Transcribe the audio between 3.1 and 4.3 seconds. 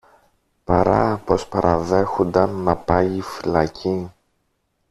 φυλακή